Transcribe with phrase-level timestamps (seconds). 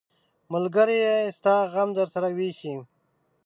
[0.53, 0.99] ملګری
[1.37, 2.73] ستا غم درسره ویشي.